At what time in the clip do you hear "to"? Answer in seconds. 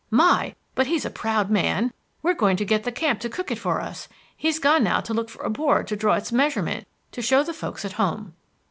2.57-2.65, 3.19-3.29, 4.99-5.13, 5.89-5.95, 7.11-7.21